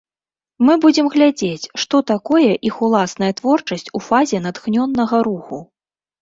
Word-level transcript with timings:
Мы 0.67 0.73
будзем 0.85 1.09
глядзець, 1.15 1.69
што 1.83 1.95
такое 2.11 2.47
іх 2.69 2.75
уласная 2.87 3.29
творчасць 3.41 3.87
у 4.01 4.03
фазе 4.07 4.37
натхненнага 4.47 5.17
руху. 5.31 5.61